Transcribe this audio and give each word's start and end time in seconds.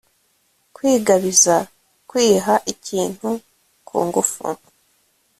kwigabiza 0.75 1.55
kwiha 2.09 2.55
ikintu 2.73 3.29
ku 3.87 3.97
ngufu 4.07 4.45